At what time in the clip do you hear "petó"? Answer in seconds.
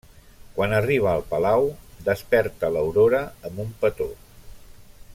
3.85-4.13